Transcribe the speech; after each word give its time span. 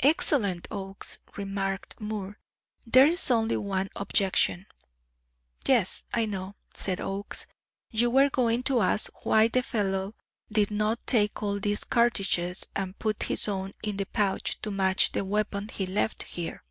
"Excellent, 0.00 0.66
Oakes," 0.72 1.20
remarked 1.36 2.00
Moore. 2.00 2.40
"There's 2.84 3.30
only 3.30 3.56
one 3.56 3.90
objection." 3.94 4.66
"Yes, 5.66 6.02
I 6.12 6.26
know," 6.26 6.56
said 6.74 7.00
Oakes. 7.00 7.46
"You 7.92 8.10
were 8.10 8.28
going 8.28 8.64
to 8.64 8.80
ask 8.80 9.24
why 9.24 9.46
the 9.46 9.62
fellow 9.62 10.16
did 10.50 10.72
not 10.72 11.06
take 11.06 11.44
all 11.44 11.60
these 11.60 11.84
cartridges 11.84 12.64
and 12.74 12.98
put 12.98 13.22
his 13.22 13.46
own 13.46 13.72
in 13.84 13.98
the 13.98 14.06
pouch 14.06 14.60
to 14.62 14.72
match 14.72 15.12
the 15.12 15.24
weapon 15.24 15.68
he 15.68 15.86
left 15.86 16.24
here." 16.24 16.64